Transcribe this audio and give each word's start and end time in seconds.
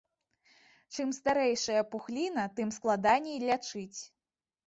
Чым 0.95 1.11
старэйшая 1.17 1.83
пухліна, 1.91 2.45
тым 2.59 2.71
складаней 2.79 3.37
лячыць. 3.51 3.99